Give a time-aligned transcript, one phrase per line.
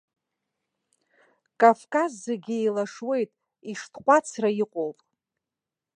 [1.59, 3.31] Кавказ зегьы еилашуеит,
[3.71, 4.97] иштҟәацра иҟоуп.